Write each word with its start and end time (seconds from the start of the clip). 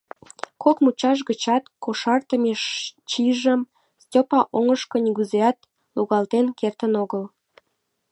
Кок 0.63 0.77
мучаш 0.83 1.19
гычат 1.29 1.63
кошартыме 1.83 2.53
чижым 3.09 3.61
Стёпа 4.03 4.39
оҥгышко 4.57 4.97
нигузеат 5.05 5.57
логалтен 5.95 6.45
кертын 6.59 6.93
огыл. 7.03 7.23